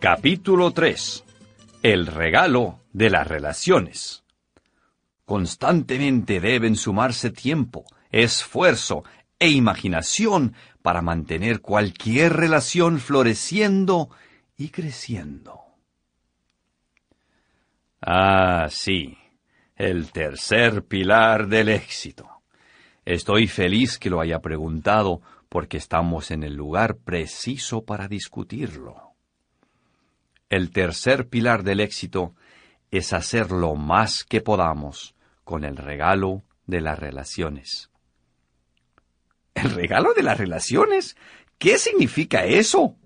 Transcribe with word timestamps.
Capítulo 0.00 0.70
3. 0.70 1.24
El 1.82 2.06
regalo 2.06 2.84
de 2.92 3.10
las 3.10 3.26
relaciones. 3.26 4.22
Constantemente 5.24 6.38
deben 6.38 6.76
sumarse 6.76 7.30
tiempo, 7.30 7.84
esfuerzo 8.12 9.02
e 9.40 9.48
imaginación 9.48 10.54
para 10.82 11.02
mantener 11.02 11.60
cualquier 11.60 12.34
relación 12.34 13.00
floreciendo 13.00 14.08
y 14.56 14.68
creciendo. 14.68 15.62
Ah, 18.00 18.68
sí, 18.70 19.18
el 19.74 20.12
tercer 20.12 20.84
pilar 20.84 21.48
del 21.48 21.70
éxito. 21.70 22.28
Estoy 23.04 23.48
feliz 23.48 23.98
que 23.98 24.10
lo 24.10 24.20
haya 24.20 24.38
preguntado 24.38 25.22
porque 25.48 25.76
estamos 25.76 26.30
en 26.30 26.44
el 26.44 26.54
lugar 26.54 26.98
preciso 26.98 27.84
para 27.84 28.06
discutirlo. 28.06 29.07
El 30.48 30.70
tercer 30.70 31.28
pilar 31.28 31.62
del 31.62 31.80
éxito 31.80 32.34
es 32.90 33.12
hacer 33.12 33.50
lo 33.50 33.74
más 33.74 34.24
que 34.24 34.40
podamos 34.40 35.14
con 35.44 35.64
el 35.64 35.76
regalo 35.76 36.42
de 36.66 36.80
las 36.80 36.98
relaciones. 36.98 37.90
¿El 39.54 39.70
regalo 39.70 40.14
de 40.14 40.22
las 40.22 40.38
relaciones? 40.38 41.16
¿Qué 41.58 41.78
significa 41.78 42.44
eso? 42.44 42.96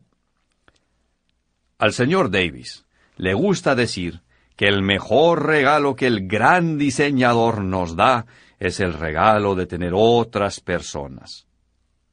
Al 1.78 1.92
señor 1.92 2.30
Davis 2.30 2.86
le 3.16 3.34
gusta 3.34 3.74
decir 3.74 4.22
que 4.56 4.66
el 4.66 4.82
mejor 4.82 5.46
regalo 5.46 5.96
que 5.96 6.06
el 6.06 6.28
gran 6.28 6.78
diseñador 6.78 7.64
nos 7.64 7.96
da 7.96 8.26
es 8.60 8.78
el 8.78 8.92
regalo 8.92 9.56
de 9.56 9.66
tener 9.66 9.92
otras 9.94 10.60
personas. 10.60 11.48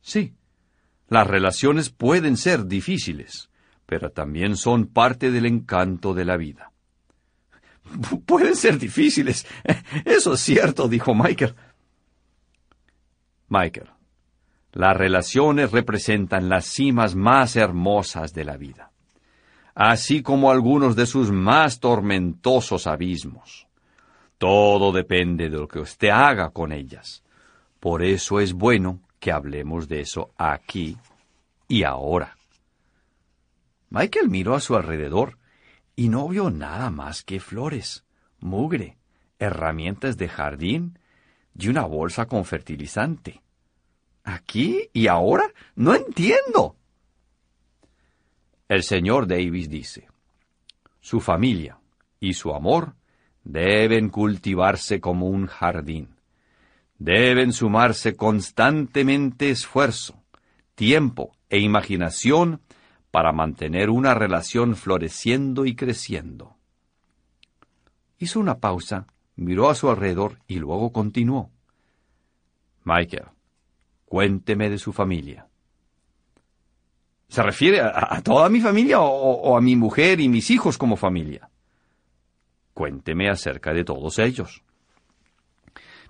Sí, 0.01 0.33
las 1.07 1.27
relaciones 1.27 1.91
pueden 1.91 2.37
ser 2.37 2.65
difíciles 2.65 3.48
pero 3.89 4.11
también 4.11 4.55
son 4.55 4.85
parte 4.85 5.31
del 5.31 5.47
encanto 5.47 6.13
de 6.13 6.23
la 6.23 6.37
vida. 6.37 6.71
Pueden 8.27 8.55
ser 8.55 8.77
difíciles. 8.77 9.47
Eso 10.05 10.33
es 10.33 10.39
cierto, 10.41 10.87
dijo 10.87 11.15
Michael. 11.15 11.55
Michael, 13.47 13.89
las 14.73 14.95
relaciones 14.95 15.71
representan 15.71 16.49
las 16.49 16.65
cimas 16.65 17.15
más 17.15 17.55
hermosas 17.55 18.31
de 18.31 18.43
la 18.43 18.57
vida, 18.57 18.91
así 19.73 20.21
como 20.21 20.51
algunos 20.51 20.95
de 20.95 21.07
sus 21.07 21.31
más 21.31 21.79
tormentosos 21.79 22.85
abismos. 22.85 23.65
Todo 24.37 24.91
depende 24.91 25.49
de 25.49 25.57
lo 25.57 25.67
que 25.67 25.79
usted 25.79 26.09
haga 26.09 26.51
con 26.51 26.71
ellas. 26.71 27.23
Por 27.79 28.03
eso 28.03 28.39
es 28.39 28.53
bueno 28.53 28.99
que 29.19 29.31
hablemos 29.31 29.87
de 29.87 30.01
eso 30.01 30.29
aquí 30.37 30.95
y 31.67 31.83
ahora. 31.83 32.35
Michael 33.89 34.29
miró 34.29 34.55
a 34.55 34.59
su 34.59 34.75
alrededor 34.75 35.37
y 35.95 36.09
no 36.09 36.27
vio 36.27 36.49
nada 36.49 36.89
más 36.91 37.23
que 37.23 37.39
flores, 37.39 38.05
mugre, 38.39 38.97
herramientas 39.39 40.17
de 40.17 40.29
jardín 40.29 40.99
y 41.57 41.67
una 41.67 41.85
bolsa 41.85 42.25
con 42.25 42.45
fertilizante. 42.45 43.41
¿Aquí 44.23 44.89
y 44.93 45.07
ahora? 45.07 45.51
No 45.75 45.95
entiendo. 45.95 46.75
El 48.67 48.83
señor 48.83 49.27
Davis 49.27 49.69
dice, 49.69 50.07
su 50.99 51.19
familia 51.19 51.79
y 52.19 52.33
su 52.33 52.53
amor 52.53 52.95
deben 53.43 54.09
cultivarse 54.09 54.99
como 54.99 55.27
un 55.27 55.47
jardín. 55.47 56.15
Deben 56.99 57.53
sumarse 57.53 58.15
constantemente 58.15 59.49
esfuerzo, 59.49 60.21
tiempo 60.75 61.35
e 61.49 61.59
imaginación 61.59 62.61
para 63.11 63.31
mantener 63.31 63.89
una 63.89 64.13
relación 64.13 64.75
floreciendo 64.75 65.65
y 65.65 65.75
creciendo. 65.75 66.55
Hizo 68.17 68.39
una 68.39 68.59
pausa, 68.59 69.07
miró 69.35 69.69
a 69.69 69.75
su 69.75 69.89
alrededor 69.89 70.39
y 70.47 70.59
luego 70.59 70.91
continuó. 70.91 71.51
Michael, 72.83 73.25
cuénteme 74.05 74.69
de 74.69 74.77
su 74.77 74.93
familia. 74.93 75.47
¿Se 77.27 77.43
refiere 77.43 77.79
a, 77.81 78.21
toda 78.23 78.49
mi 78.49 78.59
familia 78.59 78.99
o 79.01 79.55
a 79.55 79.61
mi 79.61 79.75
mujer 79.75 80.19
y 80.19 80.29
mis 80.29 80.49
hijos 80.49 80.77
como 80.77 80.95
familia? 80.95 81.49
Cuénteme 82.73 83.29
acerca 83.29 83.73
de 83.73 83.83
todos 83.83 84.19
ellos. 84.19 84.63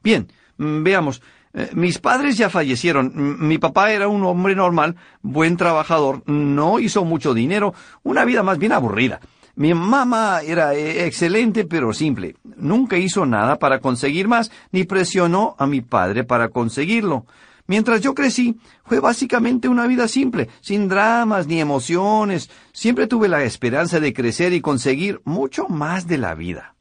Bien, 0.04 0.31
mm, 0.58 0.84
veamos, 0.84 1.22
eh, 1.54 1.70
mis 1.74 2.00
padres 2.00 2.38
ya 2.38 2.50
fallecieron. 2.50 3.12
Mi 3.48 3.58
papá 3.58 3.92
era 3.92 4.08
un 4.08 4.24
hombre 4.24 4.56
normal, 4.56 4.96
buen 5.22 5.58
trabajador, 5.58 6.24
no 6.28 6.80
hizo 6.80 7.06
mucho 7.06 7.34
dinero, 7.34 7.74
una 8.04 8.26
vida 8.26 8.44
más 8.44 8.58
bien 8.58 8.72
aburrida. 8.72 9.20
Mi 9.56 9.74
mamá 9.74 10.42
era 10.42 10.74
eh, 10.74 11.06
excelente 11.06 11.66
pero 11.66 11.92
simple. 11.94 12.36
Nunca 12.44 12.98
hizo 12.98 13.26
nada 13.26 13.58
para 13.58 13.80
conseguir 13.80 14.28
más, 14.28 14.52
ni 14.72 14.84
presionó 14.86 15.56
a 15.58 15.68
mi 15.68 15.82
padre 15.82 16.24
para 16.24 16.50
conseguirlo. 16.50 17.26
Mientras 17.68 18.02
yo 18.02 18.16
crecí, 18.16 18.58
fue 18.84 19.00
básicamente 19.00 19.68
una 19.68 19.86
vida 19.86 20.08
simple, 20.08 20.50
sin 20.62 20.88
dramas 20.88 21.46
ni 21.46 21.60
emociones. 21.60 22.50
Siempre 22.72 23.06
tuve 23.06 23.28
la 23.28 23.44
esperanza 23.44 24.00
de 24.00 24.14
crecer 24.14 24.54
y 24.54 24.62
conseguir 24.62 25.22
mucho 25.24 25.68
más 25.68 26.08
de 26.08 26.18
la 26.18 26.34
vida. 26.36 26.76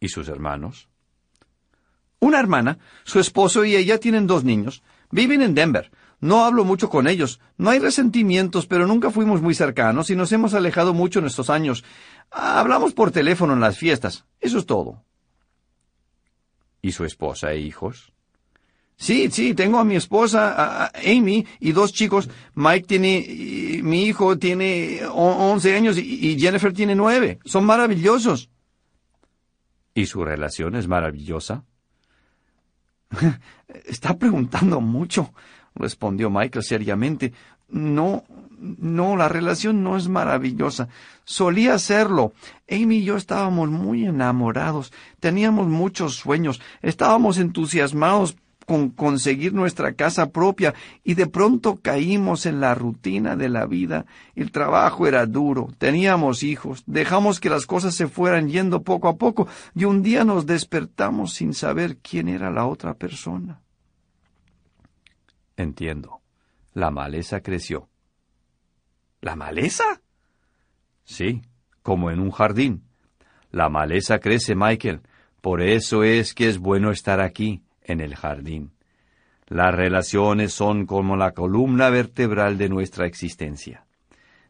¿Y 0.00 0.08
sus 0.08 0.28
hermanos? 0.28 0.88
Una 2.20 2.40
hermana, 2.40 2.78
su 3.04 3.20
esposo 3.20 3.64
y 3.64 3.76
ella 3.76 3.98
tienen 3.98 4.26
dos 4.26 4.44
niños. 4.44 4.82
Viven 5.10 5.42
en 5.42 5.54
Denver. 5.54 5.90
No 6.20 6.44
hablo 6.44 6.64
mucho 6.64 6.90
con 6.90 7.06
ellos. 7.06 7.40
No 7.56 7.70
hay 7.70 7.78
resentimientos, 7.78 8.66
pero 8.66 8.86
nunca 8.86 9.10
fuimos 9.10 9.40
muy 9.40 9.54
cercanos 9.54 10.10
y 10.10 10.16
nos 10.16 10.32
hemos 10.32 10.52
alejado 10.54 10.92
mucho 10.92 11.20
en 11.20 11.26
estos 11.26 11.48
años. 11.48 11.84
Hablamos 12.30 12.92
por 12.92 13.12
teléfono 13.12 13.52
en 13.52 13.60
las 13.60 13.78
fiestas. 13.78 14.24
Eso 14.40 14.58
es 14.58 14.66
todo. 14.66 15.04
¿Y 16.82 16.92
su 16.92 17.04
esposa 17.04 17.52
e 17.52 17.60
hijos? 17.60 18.12
Sí, 18.96 19.30
sí, 19.30 19.54
tengo 19.54 19.78
a 19.78 19.84
mi 19.84 19.94
esposa, 19.94 20.90
Amy, 21.06 21.46
y 21.60 21.70
dos 21.70 21.92
chicos. 21.92 22.28
Mike 22.54 22.86
tiene, 22.88 23.80
mi 23.84 24.06
hijo 24.06 24.38
tiene 24.38 25.02
once 25.12 25.76
años 25.76 25.96
y 25.98 26.36
Jennifer 26.38 26.72
tiene 26.72 26.96
nueve. 26.96 27.38
Son 27.44 27.64
maravillosos. 27.64 28.50
¿Y 29.94 30.06
su 30.06 30.24
relación 30.24 30.74
es 30.74 30.88
maravillosa? 30.88 31.64
Está 33.86 34.16
preguntando 34.16 34.80
mucho, 34.80 35.32
respondió 35.74 36.30
Michael 36.30 36.64
seriamente. 36.64 37.32
No, 37.68 38.24
no, 38.58 39.16
la 39.16 39.28
relación 39.28 39.82
no 39.82 39.96
es 39.96 40.08
maravillosa. 40.08 40.88
Solía 41.24 41.78
serlo. 41.78 42.32
Amy 42.70 42.96
y 42.96 43.04
yo 43.04 43.16
estábamos 43.16 43.68
muy 43.68 44.06
enamorados, 44.06 44.92
teníamos 45.20 45.68
muchos 45.68 46.16
sueños, 46.16 46.60
estábamos 46.82 47.38
entusiasmados 47.38 48.36
con 48.68 48.90
conseguir 48.90 49.54
nuestra 49.54 49.94
casa 49.94 50.30
propia 50.30 50.74
y 51.02 51.14
de 51.14 51.26
pronto 51.26 51.76
caímos 51.80 52.44
en 52.44 52.60
la 52.60 52.74
rutina 52.74 53.34
de 53.34 53.48
la 53.48 53.64
vida. 53.64 54.04
El 54.36 54.52
trabajo 54.52 55.06
era 55.06 55.24
duro, 55.24 55.68
teníamos 55.78 56.42
hijos, 56.42 56.82
dejamos 56.84 57.40
que 57.40 57.48
las 57.48 57.64
cosas 57.64 57.94
se 57.94 58.08
fueran 58.08 58.50
yendo 58.50 58.82
poco 58.82 59.08
a 59.08 59.16
poco 59.16 59.48
y 59.74 59.86
un 59.86 60.02
día 60.02 60.22
nos 60.22 60.44
despertamos 60.44 61.32
sin 61.32 61.54
saber 61.54 61.96
quién 61.96 62.28
era 62.28 62.50
la 62.50 62.66
otra 62.66 62.92
persona. 62.92 63.62
Entiendo. 65.56 66.20
La 66.74 66.90
maleza 66.90 67.40
creció. 67.40 67.88
¿La 69.22 69.34
maleza? 69.34 70.02
Sí, 71.04 71.40
como 71.82 72.10
en 72.10 72.20
un 72.20 72.32
jardín. 72.32 72.84
La 73.50 73.70
maleza 73.70 74.18
crece, 74.18 74.54
Michael. 74.54 75.00
Por 75.40 75.62
eso 75.62 76.04
es 76.04 76.34
que 76.34 76.50
es 76.50 76.58
bueno 76.58 76.90
estar 76.90 77.22
aquí 77.22 77.62
en 77.88 78.00
el 78.00 78.14
jardín. 78.14 78.70
Las 79.48 79.74
relaciones 79.74 80.52
son 80.52 80.86
como 80.86 81.16
la 81.16 81.32
columna 81.32 81.90
vertebral 81.90 82.58
de 82.58 82.68
nuestra 82.68 83.06
existencia. 83.06 83.86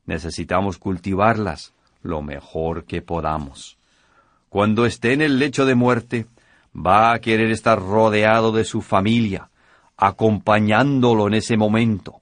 Necesitamos 0.06 0.78
cultivarlas 0.78 1.72
lo 2.02 2.20
mejor 2.20 2.84
que 2.84 3.00
podamos. 3.00 3.78
Cuando 4.48 4.86
esté 4.86 5.12
en 5.12 5.22
el 5.22 5.38
lecho 5.38 5.66
de 5.66 5.74
muerte, 5.74 6.26
va 6.74 7.12
a 7.12 7.20
querer 7.20 7.50
estar 7.50 7.78
rodeado 7.78 8.50
de 8.50 8.64
su 8.64 8.80
familia, 8.80 9.50
acompañándolo 9.96 11.28
en 11.28 11.34
ese 11.34 11.56
momento. 11.56 12.20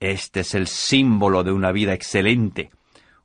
Este 0.00 0.40
es 0.40 0.54
el 0.54 0.66
símbolo 0.66 1.44
de 1.44 1.52
una 1.52 1.72
vida 1.72 1.92
excelente. 1.92 2.70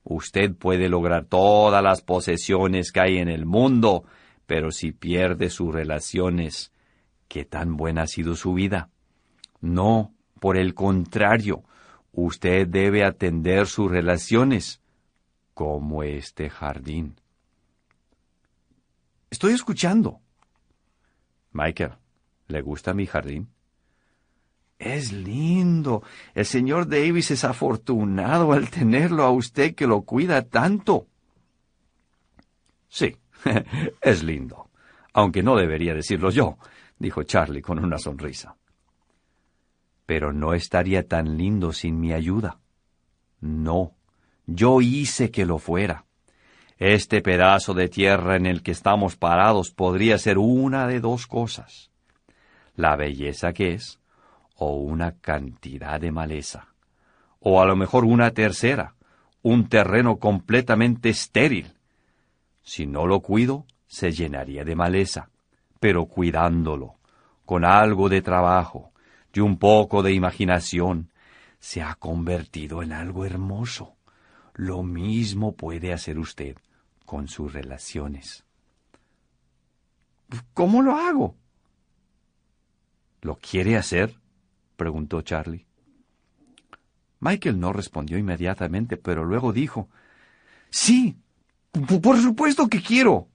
Usted 0.04 0.54
puede 0.54 0.90
lograr 0.90 1.26
todas 1.26 1.82
las 1.82 2.02
posesiones 2.02 2.92
que 2.92 3.00
hay 3.00 3.18
en 3.20 3.30
el 3.30 3.46
mundo, 3.46 4.04
pero 4.46 4.72
si 4.72 4.92
pierde 4.92 5.50
sus 5.50 5.74
relaciones, 5.74 6.73
¿Qué 7.34 7.46
tan 7.46 7.78
buena 7.78 8.04
ha 8.04 8.08
sido 8.08 8.36
su 8.36 8.54
vida? 8.54 8.92
No, 9.60 10.14
por 10.40 10.56
el 10.56 10.76
contrario, 10.76 11.64
usted 12.12 12.68
debe 12.68 13.04
atender 13.04 13.66
sus 13.66 13.90
relaciones 13.90 14.84
como 15.56 16.04
este 16.04 16.52
jardín. 16.52 17.16
Estoy 19.32 19.54
escuchando. 19.54 20.22
Michael, 21.54 21.94
¿le 22.50 22.62
gusta 22.62 22.94
mi 22.94 23.08
jardín? 23.08 23.50
Es 24.78 25.12
lindo. 25.12 26.04
El 26.36 26.46
señor 26.46 26.88
Davis 26.88 27.32
es 27.32 27.44
afortunado 27.44 28.54
al 28.54 28.70
tenerlo 28.70 29.24
a 29.24 29.32
usted 29.32 29.74
que 29.74 29.88
lo 29.88 30.04
cuida 30.04 30.44
tanto. 30.44 31.08
Sí, 32.90 33.18
es 34.02 34.22
lindo. 34.22 34.70
Aunque 35.14 35.42
no 35.42 35.56
debería 35.56 35.96
decirlo 35.96 36.30
yo, 36.30 36.60
dijo 37.04 37.24
Charlie 37.24 37.62
con 37.62 37.84
una 37.84 37.98
sonrisa. 37.98 38.56
Pero 40.06 40.32
no 40.32 40.54
estaría 40.54 41.06
tan 41.06 41.38
lindo 41.38 41.74
sin 41.74 42.00
mi 42.00 42.14
ayuda. 42.14 42.60
No, 43.42 43.92
yo 44.46 44.80
hice 44.80 45.30
que 45.30 45.46
lo 45.46 45.60
fuera. 45.60 46.06
Este 46.78 47.22
pedazo 47.22 47.74
de 47.74 47.90
tierra 47.90 48.38
en 48.38 48.46
el 48.46 48.64
que 48.64 48.72
estamos 48.72 49.18
parados 49.18 49.72
podría 49.72 50.18
ser 50.18 50.38
una 50.38 50.88
de 50.88 51.02
dos 51.02 51.28
cosas. 51.28 51.92
La 52.78 52.96
belleza 52.96 53.52
que 53.52 53.74
es, 53.74 54.00
o 54.56 54.78
una 54.78 55.18
cantidad 55.20 56.00
de 56.00 56.12
maleza. 56.12 56.70
O 57.40 57.62
a 57.62 57.66
lo 57.66 57.76
mejor 57.76 58.06
una 58.06 58.32
tercera, 58.32 58.96
un 59.42 59.68
terreno 59.68 60.20
completamente 60.20 61.10
estéril. 61.10 61.74
Si 62.62 62.86
no 62.86 63.08
lo 63.08 63.20
cuido, 63.20 63.66
se 63.88 64.14
llenaría 64.14 64.64
de 64.64 64.76
maleza, 64.76 65.30
pero 65.84 66.06
cuidándolo, 66.06 66.96
con 67.44 67.66
algo 67.66 68.08
de 68.08 68.22
trabajo 68.22 68.94
y 69.34 69.42
un 69.42 69.58
poco 69.58 70.02
de 70.02 70.14
imaginación, 70.14 71.12
se 71.60 71.82
ha 71.82 71.96
convertido 71.96 72.82
en 72.82 72.94
algo 72.94 73.26
hermoso. 73.26 73.98
Lo 74.54 74.82
mismo 74.84 75.58
puede 75.58 75.92
hacer 75.92 76.20
usted 76.20 76.56
con 77.06 77.28
sus 77.28 77.52
relaciones. 77.52 78.46
¿Cómo 80.54 80.82
lo 80.82 80.96
hago? 80.96 81.36
¿Lo 83.22 83.36
quiere 83.36 83.76
hacer? 83.76 84.16
preguntó 84.78 85.22
Charlie. 85.22 85.66
Michael 87.20 87.60
no 87.60 87.74
respondió 87.74 88.18
inmediatamente, 88.18 88.96
pero 88.96 89.26
luego 89.26 89.52
dijo, 89.52 89.90
Sí, 90.70 91.18
por 92.02 92.22
supuesto 92.22 92.70
que 92.70 92.82
quiero. 92.82 93.33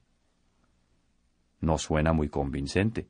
No 1.61 1.77
suena 1.77 2.13
muy 2.13 2.29
convincente. 2.29 3.07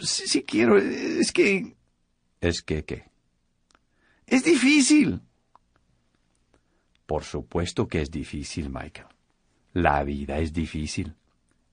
Sí, 0.00 0.26
sí 0.26 0.42
quiero, 0.42 0.76
es 0.76 1.32
que... 1.32 1.76
¿Es 2.40 2.62
que 2.62 2.84
qué? 2.84 3.10
Es 4.26 4.44
difícil. 4.44 5.20
Por 7.06 7.24
supuesto 7.24 7.88
que 7.88 8.02
es 8.02 8.10
difícil, 8.10 8.68
Michael. 8.68 9.08
La 9.72 10.02
vida 10.04 10.38
es 10.38 10.52
difícil. 10.52 11.14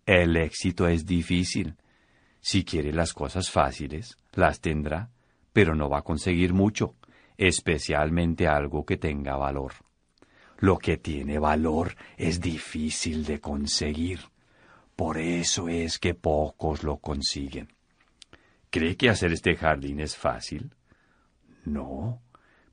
El 0.05 0.37
éxito 0.37 0.87
es 0.87 1.05
difícil. 1.05 1.75
Si 2.39 2.63
quiere 2.63 2.93
las 2.93 3.13
cosas 3.13 3.49
fáciles, 3.49 4.17
las 4.33 4.61
tendrá, 4.61 5.09
pero 5.51 5.75
no 5.75 5.89
va 5.89 5.99
a 5.99 6.03
conseguir 6.03 6.53
mucho, 6.53 6.95
especialmente 7.37 8.47
algo 8.47 8.85
que 8.85 8.97
tenga 8.97 9.35
valor. 9.35 9.73
Lo 10.59 10.77
que 10.77 10.97
tiene 10.97 11.39
valor 11.39 11.95
es 12.17 12.39
difícil 12.39 13.25
de 13.25 13.41
conseguir. 13.41 14.19
Por 14.95 15.18
eso 15.18 15.68
es 15.68 16.00
que 16.00 16.13
pocos 16.13 16.83
lo 16.83 16.97
consiguen. 16.97 17.74
¿Cree 18.69 18.95
que 18.95 19.09
hacer 19.09 19.33
este 19.33 19.56
jardín 19.56 20.00
es 20.00 20.15
fácil? 20.15 20.71
No, 21.65 22.21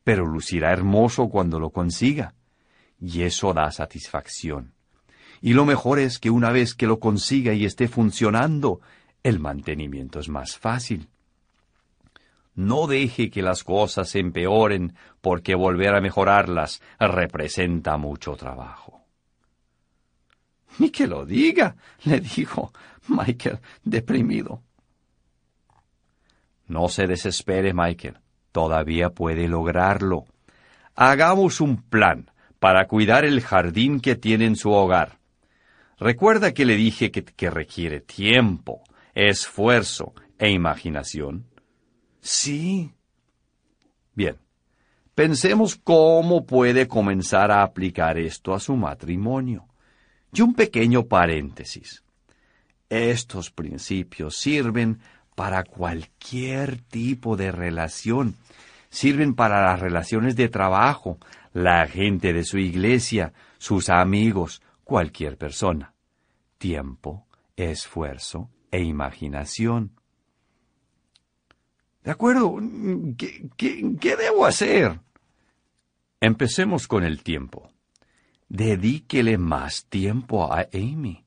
pero 0.05 0.27
lucirá 0.27 0.73
hermoso 0.73 1.29
cuando 1.29 1.59
lo 1.59 1.71
consiga. 1.71 2.35
Y 3.01 3.23
eso 3.23 3.53
da 3.53 3.71
satisfacción. 3.71 4.75
Y 5.41 5.55
lo 5.55 5.65
mejor 5.65 5.99
es 5.99 6.19
que 6.19 6.31
una 6.31 6.53
vez 6.53 6.75
que 6.75 6.87
lo 6.87 7.01
consiga 7.01 7.53
y 7.53 7.65
esté 7.65 7.89
funcionando, 7.89 8.81
el 9.25 9.41
mantenimiento 9.41 10.21
es 10.21 10.29
más 10.29 10.57
fácil. 10.57 11.09
No 12.55 12.87
deje 12.87 13.31
que 13.31 13.43
las 13.43 13.65
cosas 13.65 14.11
se 14.11 14.21
empeoren 14.21 14.95
porque 15.21 15.55
volver 15.55 15.95
a 15.95 16.01
mejorarlas 16.01 16.83
representa 17.01 17.97
mucho 17.97 18.37
trabajo. 18.37 18.92
Ni 20.79 20.91
que 20.91 21.07
lo 21.07 21.27
diga, 21.27 21.77
le 22.05 22.21
dijo 22.21 22.73
Michael, 23.09 23.59
deprimido. 23.85 24.63
No 26.67 26.89
se 26.89 27.07
desespere, 27.07 27.73
Michael. 27.75 28.19
Todavía 28.53 29.11
puede 29.11 29.49
lograrlo. 29.49 30.27
Hagamos 30.95 31.61
un 31.61 31.83
plan 31.83 32.31
para 32.59 32.87
cuidar 32.87 33.25
el 33.25 33.41
jardín 33.41 34.01
que 34.01 34.15
tiene 34.15 34.47
en 34.47 34.57
su 34.57 34.71
hogar. 34.71 35.19
Recuerda 35.99 36.53
que 36.53 36.65
le 36.65 36.77
dije 36.77 37.11
que, 37.11 37.25
que 37.25 37.51
requiere 37.51 38.01
tiempo, 38.01 38.83
esfuerzo 39.15 40.15
e 40.39 40.51
imaginación. 40.51 41.47
Sí. 42.21 42.93
Bien, 44.15 44.39
pensemos 45.15 45.77
cómo 45.77 46.45
puede 46.47 46.87
comenzar 46.89 47.51
a 47.51 47.63
aplicar 47.63 48.19
esto 48.19 48.55
a 48.55 48.61
su 48.61 48.77
matrimonio. 48.77 49.67
Y 50.33 50.41
un 50.41 50.55
pequeño 50.55 51.07
paréntesis. 51.07 52.03
Estos 52.89 53.51
principios 53.51 54.37
sirven 54.37 55.01
para 55.35 55.65
cualquier 55.65 56.81
tipo 56.81 57.37
de 57.37 57.53
relación. 57.53 58.37
Sirven 58.91 59.35
para 59.35 59.63
las 59.63 59.81
relaciones 59.81 60.37
de 60.37 60.49
trabajo, 60.49 61.19
la 61.53 61.87
gente 61.87 62.33
de 62.33 62.45
su 62.45 62.59
iglesia, 62.59 63.33
sus 63.59 63.89
amigos, 63.89 64.63
cualquier 64.85 65.37
persona. 65.37 65.95
Tiempo, 66.59 67.27
esfuerzo 67.57 68.51
e 68.71 68.83
imaginación. 68.83 69.93
De 72.05 72.11
acuerdo, 72.11 72.57
¿qué, 73.17 73.49
qué, 73.57 74.17
debo 74.17 74.45
hacer? 74.45 75.01
Empecemos 76.21 76.89
con 76.89 77.05
el 77.05 77.23
tiempo. 77.23 77.72
Dedíquele 78.53 79.39
más 79.39 79.87
tiempo 79.87 80.53
a 80.53 80.69
Amy. 80.75 81.25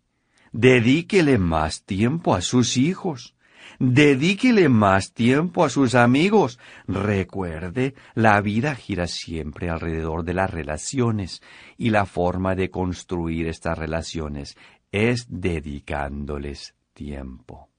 Dedíquele 0.51 1.39
más 1.39 1.81
tiempo 1.81 2.35
a 2.35 2.41
sus 2.41 2.77
hijos. 2.77 3.33
Dedíquele 3.79 4.69
más 4.69 5.11
tiempo 5.11 5.65
a 5.65 5.69
sus 5.71 5.95
amigos. 5.95 6.59
Recuerde, 6.85 7.95
la 8.13 8.39
vida 8.41 8.75
gira 8.75 9.07
siempre 9.07 9.71
alrededor 9.71 10.23
de 10.23 10.35
las 10.35 10.51
relaciones 10.51 11.41
y 11.79 11.89
la 11.89 12.05
forma 12.05 12.53
de 12.53 12.69
construir 12.69 13.47
estas 13.47 13.75
relaciones 13.75 14.55
es 14.91 15.25
dedicándoles 15.27 16.75
tiempo. 16.93 17.69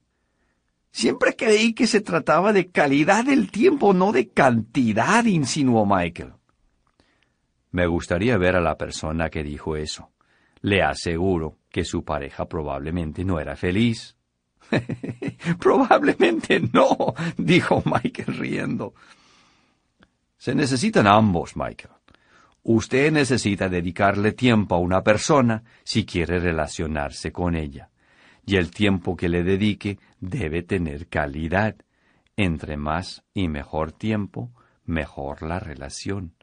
Siempre 0.91 1.37
creí 1.37 1.71
que 1.71 1.87
se 1.87 2.01
trataba 2.01 2.51
de 2.51 2.67
calidad 2.69 3.23
del 3.23 3.49
tiempo, 3.49 3.93
no 3.93 4.11
de 4.11 4.27
cantidad, 4.27 5.23
insinuó 5.23 5.85
Michael. 5.85 6.36
Me 7.77 7.85
gustaría 7.85 8.39
ver 8.39 8.55
a 8.55 8.59
la 8.59 8.75
persona 8.75 9.29
que 9.29 9.43
dijo 9.43 9.75
eso. 9.75 10.09
Le 10.61 10.81
aseguro 10.81 11.59
que 11.69 11.85
su 11.85 12.03
pareja 12.03 12.49
probablemente 12.49 13.23
no 13.23 13.39
era 13.39 13.55
feliz. 13.55 14.17
probablemente 15.59 16.59
no, 16.73 17.13
dijo 17.37 17.83
Michael 17.85 18.35
riendo. 18.35 18.95
Se 20.39 20.55
necesitan 20.55 21.05
ambos, 21.05 21.55
Michael. 21.55 21.93
Usted 22.63 23.11
necesita 23.11 23.69
dedicarle 23.69 24.31
tiempo 24.31 24.73
a 24.73 24.79
una 24.79 25.03
persona 25.03 25.63
si 25.83 26.03
quiere 26.03 26.39
relacionarse 26.39 27.31
con 27.31 27.53
ella 27.53 27.91
y 28.43 28.55
el 28.55 28.71
tiempo 28.71 29.15
que 29.15 29.29
le 29.29 29.43
dedique 29.43 29.99
debe 30.19 30.63
tener 30.63 31.09
calidad. 31.09 31.75
Entre 32.37 32.75
más 32.75 33.23
y 33.35 33.49
mejor 33.49 33.91
tiempo, 33.91 34.49
mejor 34.83 35.43
la 35.43 35.59
relación. 35.59 36.33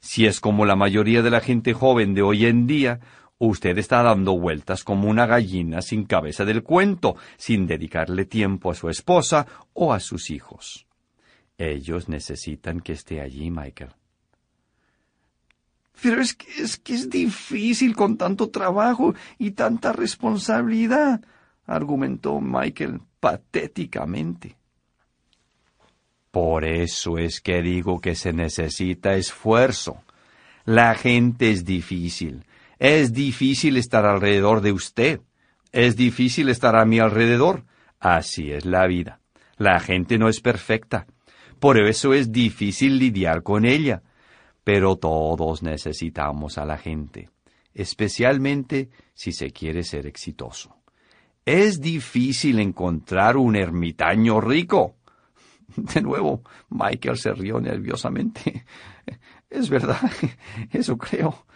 Si 0.00 0.26
es 0.26 0.40
como 0.40 0.64
la 0.64 0.76
mayoría 0.76 1.22
de 1.22 1.30
la 1.30 1.40
gente 1.40 1.72
joven 1.72 2.14
de 2.14 2.22
hoy 2.22 2.46
en 2.46 2.66
día, 2.66 3.00
usted 3.38 3.78
está 3.78 4.02
dando 4.02 4.38
vueltas 4.38 4.84
como 4.84 5.08
una 5.08 5.26
gallina 5.26 5.82
sin 5.82 6.04
cabeza 6.04 6.44
del 6.44 6.62
cuento, 6.62 7.16
sin 7.36 7.66
dedicarle 7.66 8.24
tiempo 8.24 8.70
a 8.70 8.74
su 8.74 8.88
esposa 8.88 9.46
o 9.72 9.92
a 9.92 10.00
sus 10.00 10.30
hijos. 10.30 10.86
Ellos 11.56 12.08
necesitan 12.08 12.80
que 12.80 12.92
esté 12.92 13.20
allí, 13.20 13.50
Michael. 13.50 13.90
Pero 16.00 16.20
es 16.20 16.34
que 16.34 16.62
es, 16.62 16.76
que 16.76 16.94
es 16.94 17.10
difícil 17.10 17.96
con 17.96 18.16
tanto 18.16 18.50
trabajo 18.50 19.14
y 19.38 19.52
tanta 19.52 19.92
responsabilidad 19.92 21.20
argumentó 21.66 22.40
Michael 22.40 23.00
patéticamente. 23.20 24.57
Por 26.30 26.64
eso 26.64 27.18
es 27.18 27.40
que 27.40 27.62
digo 27.62 28.00
que 28.00 28.14
se 28.14 28.32
necesita 28.32 29.14
esfuerzo. 29.14 30.02
La 30.64 30.94
gente 30.94 31.50
es 31.50 31.64
difícil. 31.64 32.44
Es 32.78 33.12
difícil 33.12 33.76
estar 33.76 34.04
alrededor 34.04 34.60
de 34.60 34.72
usted. 34.72 35.20
Es 35.72 35.96
difícil 35.96 36.48
estar 36.48 36.76
a 36.76 36.84
mi 36.84 36.98
alrededor. 36.98 37.64
Así 37.98 38.52
es 38.52 38.64
la 38.64 38.86
vida. 38.86 39.20
La 39.56 39.80
gente 39.80 40.18
no 40.18 40.28
es 40.28 40.40
perfecta. 40.40 41.06
Por 41.58 41.78
eso 41.78 42.14
es 42.14 42.30
difícil 42.30 42.98
lidiar 42.98 43.42
con 43.42 43.64
ella. 43.64 44.02
Pero 44.62 44.96
todos 44.96 45.62
necesitamos 45.62 46.58
a 46.58 46.66
la 46.66 46.76
gente, 46.76 47.30
especialmente 47.72 48.90
si 49.14 49.32
se 49.32 49.50
quiere 49.50 49.82
ser 49.82 50.06
exitoso. 50.06 50.76
Es 51.44 51.80
difícil 51.80 52.58
encontrar 52.58 53.38
un 53.38 53.56
ermitaño 53.56 54.40
rico. 54.42 54.97
De 55.76 56.00
nuevo, 56.00 56.42
Michael 56.70 57.18
se 57.18 57.32
rió 57.32 57.60
nerviosamente. 57.60 58.64
Es 59.50 59.70
verdad, 59.70 59.98
eso 60.72 60.98
creo. 60.98 61.46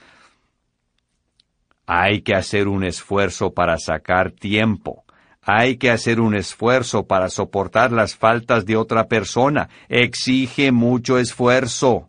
Hay 1.85 2.23
que 2.23 2.35
hacer 2.35 2.67
un 2.67 2.85
esfuerzo 2.85 3.53
para 3.53 3.77
sacar 3.77 4.31
tiempo. 4.31 5.05
Hay 5.43 5.77
que 5.77 5.91
hacer 5.91 6.19
un 6.19 6.35
esfuerzo 6.35 7.07
para 7.07 7.29
soportar 7.29 7.93
las 7.93 8.17
faltas 8.17 8.65
de 8.65 8.77
otra 8.77 9.09
persona. 9.09 9.69
Exige 9.91 10.73
mucho 10.73 11.19
esfuerzo. 11.19 12.09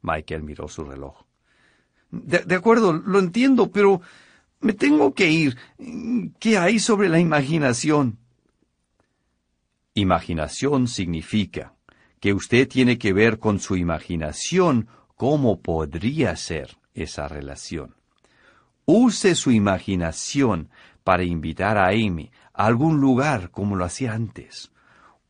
Michael 0.00 0.42
miró 0.42 0.68
su 0.68 0.84
reloj. 0.84 1.24
De, 2.10 2.54
acuerdo, 2.54 2.94
lo 2.94 3.18
entiendo, 3.18 3.70
pero 3.70 4.00
me 4.60 4.72
tengo 4.72 5.12
que 5.12 5.30
ir. 5.30 5.58
¿Qué 6.38 6.56
hay 6.56 6.78
sobre 6.78 7.10
la 7.10 7.18
imaginación? 7.18 8.18
Imaginación 9.98 10.86
significa 10.86 11.74
que 12.20 12.32
usted 12.32 12.68
tiene 12.68 12.98
que 12.98 13.12
ver 13.12 13.40
con 13.40 13.58
su 13.58 13.76
imaginación 13.76 14.86
cómo 15.16 15.60
podría 15.60 16.36
ser 16.36 16.78
esa 16.94 17.26
relación. 17.26 17.96
Use 18.86 19.34
su 19.34 19.50
imaginación 19.50 20.70
para 21.02 21.24
invitar 21.24 21.76
a 21.78 21.88
Amy 21.88 22.30
a 22.54 22.66
algún 22.66 23.00
lugar 23.00 23.50
como 23.50 23.74
lo 23.74 23.84
hacía 23.84 24.12
antes. 24.12 24.70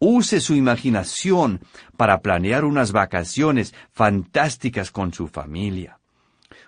Use 0.00 0.38
su 0.38 0.54
imaginación 0.54 1.60
para 1.96 2.20
planear 2.20 2.66
unas 2.66 2.92
vacaciones 2.92 3.74
fantásticas 3.90 4.90
con 4.90 5.14
su 5.14 5.28
familia. 5.28 5.98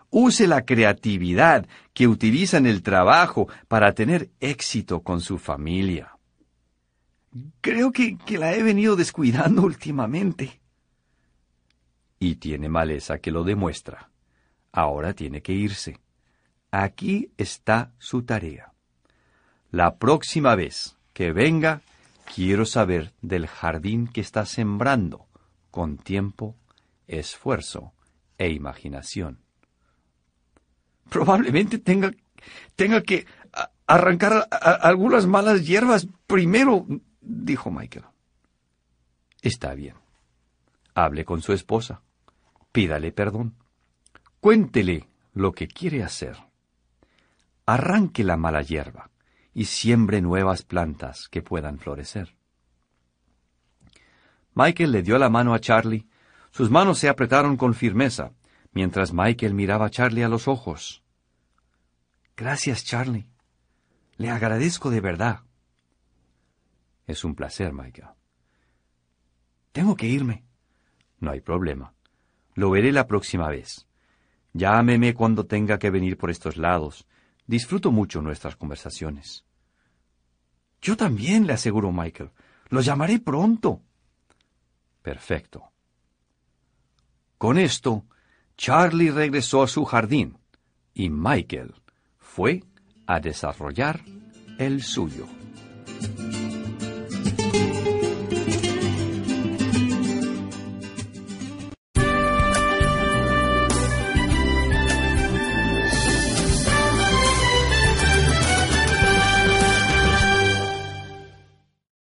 Use 0.09 0.47
la 0.47 0.64
creatividad 0.64 1.66
que 1.92 2.09
utiliza 2.09 2.57
en 2.57 2.64
el 2.64 2.83
trabajo 2.83 3.47
para 3.69 3.92
tener 3.92 4.30
éxito 4.40 5.02
con 5.02 5.21
su 5.21 5.37
familia. 5.37 6.16
Creo 7.61 7.93
que, 7.93 8.19
que 8.19 8.39
la 8.39 8.55
he 8.55 8.63
venido 8.63 8.97
descuidando 8.97 9.63
últimamente. 9.65 10.61
Y 12.19 12.37
tiene 12.37 12.69
maleza 12.69 13.19
que 13.19 13.31
lo 13.31 13.45
demuestra. 13.45 14.11
Ahora 14.73 15.15
tiene 15.15 15.43
que 15.43 15.53
irse. 15.53 15.99
Aquí 16.71 17.33
está 17.37 17.93
su 17.99 18.23
tarea. 18.23 18.73
La 19.71 19.97
próxima 19.97 20.55
vez 20.55 20.97
que 21.13 21.33
venga, 21.33 21.83
quiero 22.35 22.65
saber 22.65 23.13
del 23.23 23.47
jardín 23.47 24.07
que 24.07 24.21
está 24.21 24.45
sembrando 24.45 25.27
con 25.71 25.97
tiempo, 25.99 26.57
esfuerzo 27.07 27.93
e 28.39 28.51
imaginación. 28.51 29.41
Probablemente 31.09 31.79
tenga, 31.79 32.13
tenga 32.77 33.03
que 33.03 33.27
arrancar 33.87 34.49
algunas 34.51 35.27
malas 35.27 35.67
hierbas 35.67 36.07
primero, 36.27 36.87
dijo 37.21 37.71
Michael. 37.71 38.05
Está 39.43 39.75
bien. 39.75 39.97
Hable 40.95 41.25
con 41.25 41.41
su 41.43 41.53
esposa. 41.53 42.03
Pídale 42.73 43.12
perdón. 43.12 43.55
Cuéntele 44.41 45.09
lo 45.33 45.53
que 45.53 45.69
quiere 45.69 46.03
hacer. 46.03 46.37
Arranque 47.67 48.25
la 48.25 48.37
mala 48.37 48.62
hierba 48.62 49.11
y 49.55 49.65
siembre 49.67 50.21
nuevas 50.21 50.62
plantas 50.62 51.29
que 51.29 51.43
puedan 51.43 51.79
florecer. 51.79 52.35
Michael 54.55 54.93
le 54.93 55.03
dio 55.03 55.19
la 55.19 55.29
mano 55.29 55.55
a 55.55 55.61
Charlie. 55.61 56.09
Sus 56.50 56.71
manos 56.71 56.99
se 56.99 57.09
apretaron 57.09 57.57
con 57.57 57.75
firmeza, 57.75 58.33
mientras 58.73 59.12
Michael 59.12 59.55
miraba 59.55 59.87
a 59.87 59.91
Charlie 59.91 60.23
a 60.23 60.29
los 60.29 60.49
ojos. 60.49 61.03
Gracias, 62.37 62.85
Charlie. 62.85 63.29
Le 64.17 64.31
agradezco 64.31 64.91
de 64.91 65.00
verdad. 65.00 65.41
Es 67.11 67.25
un 67.25 67.35
placer, 67.35 67.73
Michael. 67.73 68.11
Tengo 69.73 69.97
que 69.97 70.07
irme. 70.07 70.45
No 71.19 71.33
hay 71.33 71.40
problema. 71.40 71.93
Lo 72.55 72.71
veré 72.71 72.93
la 72.93 73.09
próxima 73.09 73.49
vez. 73.49 73.88
Llámeme 74.52 75.12
cuando 75.12 75.45
tenga 75.45 75.81
que 75.81 75.90
venir 75.90 76.17
por 76.17 76.31
estos 76.31 76.57
lados. 76.57 77.09
Disfruto 77.49 77.90
mucho 77.90 78.23
nuestras 78.23 78.55
conversaciones. 78.55 79.45
Yo 80.81 80.97
también, 80.97 81.49
le 81.49 81.55
aseguró 81.55 81.90
Michael. 81.90 82.31
Lo 82.69 82.81
llamaré 82.81 83.19
pronto. 83.19 83.83
Perfecto. 85.02 85.64
Con 87.38 87.59
esto, 87.59 88.05
Charlie 88.57 89.11
regresó 89.11 89.64
a 89.64 89.67
su 89.67 89.85
jardín 89.85 90.38
y 90.95 91.11
Michael 91.11 91.75
fue 92.19 92.62
a 93.09 93.19
desarrollar 93.19 94.00
el 94.59 94.85
suyo. 94.85 95.26